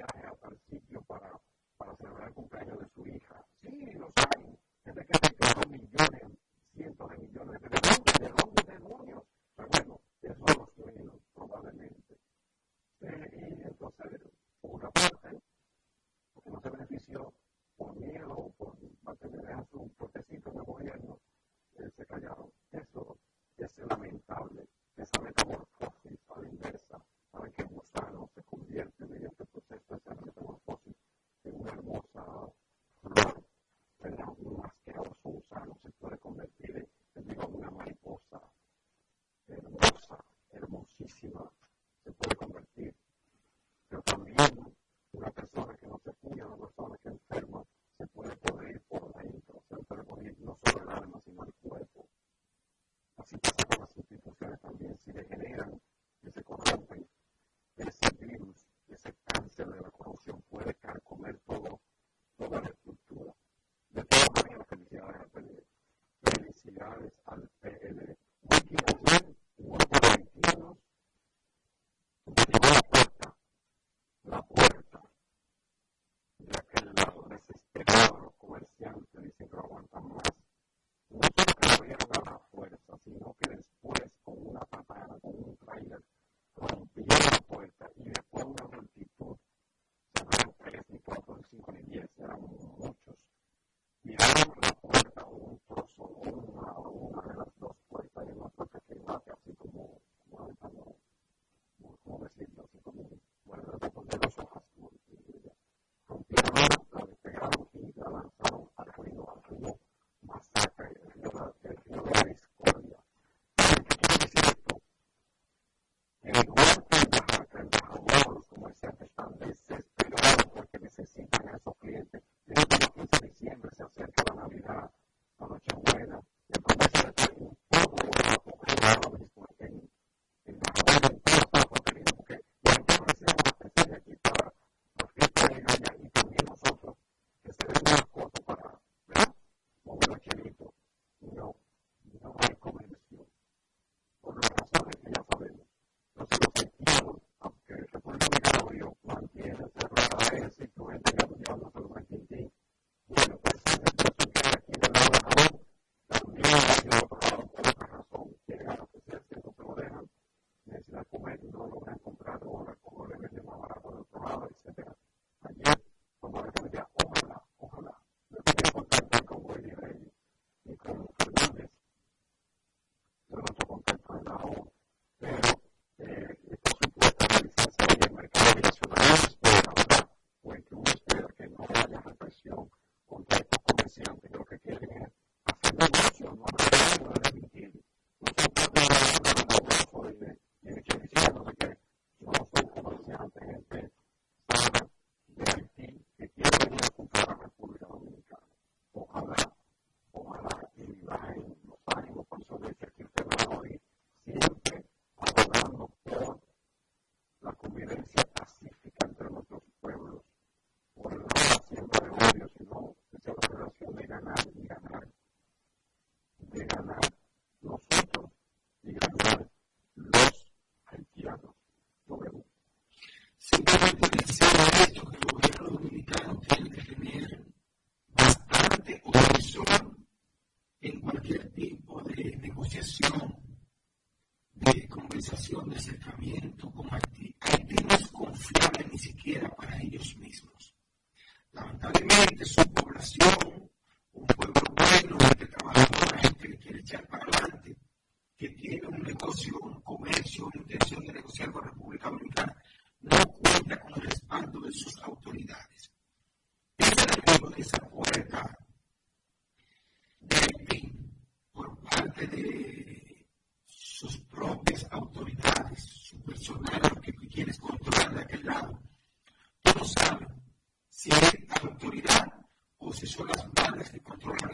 [224.40, 224.87] Sí, sí.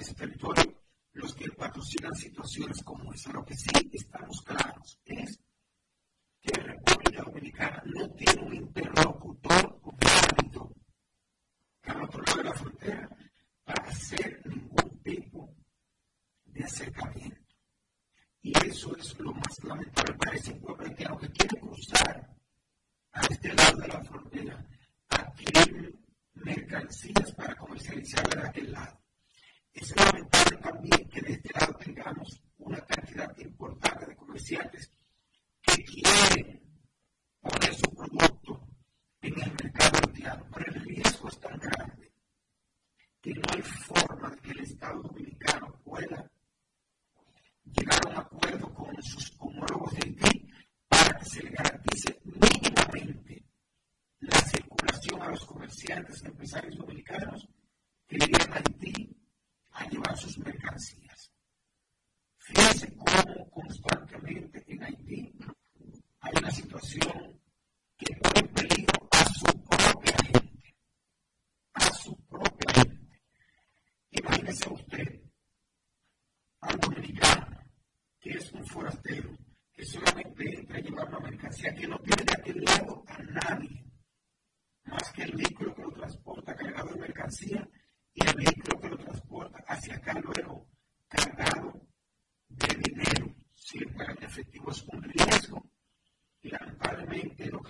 [0.05, 3.33] ese territorio los que patrocinan situaciones como esa.
[3.33, 4.64] Lo que sí están buscando
[56.15, 57.44] las empresarios dominicanos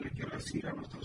[0.02, 1.00] escarbando